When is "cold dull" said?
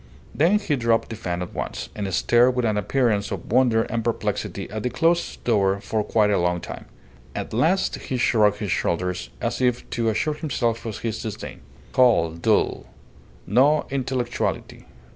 11.91-12.87